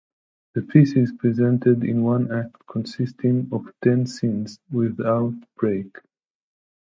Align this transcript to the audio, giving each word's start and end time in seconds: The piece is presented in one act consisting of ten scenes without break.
The 0.55 0.63
piece 0.63 0.93
is 0.93 1.11
presented 1.15 1.83
in 1.83 2.01
one 2.01 2.31
act 2.31 2.65
consisting 2.65 3.47
of 3.51 3.71
ten 3.83 4.07
scenes 4.07 4.57
without 4.71 5.35
break. 5.55 5.95